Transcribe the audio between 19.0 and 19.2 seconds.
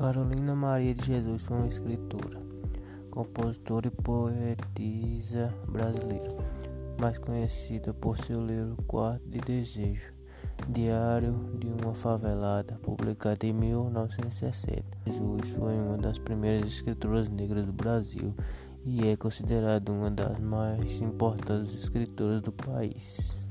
é